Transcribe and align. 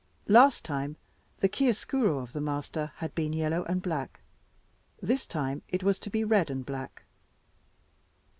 Last 0.27 0.65
time, 0.65 0.97
the 1.41 1.47
chiar'oscuro 1.47 2.17
of 2.23 2.33
the 2.33 2.41
master 2.41 2.91
had 2.95 3.13
been 3.13 3.33
yellow 3.33 3.61
and 3.65 3.83
black, 3.83 4.21
this 4.99 5.27
time 5.27 5.61
it 5.67 5.83
was 5.83 5.99
to 5.99 6.09
be 6.09 6.23
red 6.23 6.49
and 6.49 6.65
black. 6.65 7.03